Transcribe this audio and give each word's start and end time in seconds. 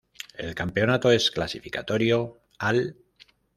El 0.33 0.55
campeonato 0.55 1.11
es 1.11 1.29
clasificatorio 1.29 2.39
al 2.57 2.95